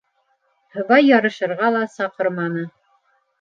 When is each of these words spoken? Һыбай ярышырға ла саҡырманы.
Һыбай 0.77 1.05
ярышырға 1.09 1.69
ла 1.77 1.83
саҡырманы. 1.97 2.65